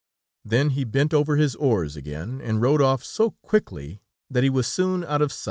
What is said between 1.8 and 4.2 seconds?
again, and rowed off so quickly